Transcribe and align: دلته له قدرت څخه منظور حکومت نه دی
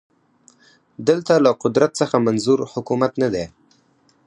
دلته 1.07 1.33
له 1.45 1.51
قدرت 1.63 1.91
څخه 2.01 2.15
منظور 2.27 2.59
حکومت 2.71 3.11
نه 3.21 3.27
دی 3.33 3.45